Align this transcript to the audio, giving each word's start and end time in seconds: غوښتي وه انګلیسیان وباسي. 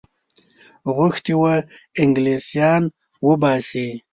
غوښتي 0.95 1.33
وه 1.41 1.53
انګلیسیان 2.01 2.83
وباسي. 3.27 3.87